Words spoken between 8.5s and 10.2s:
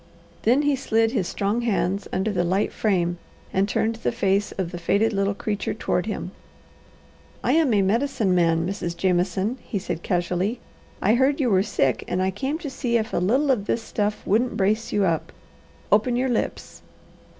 Mrs. Jameson," he said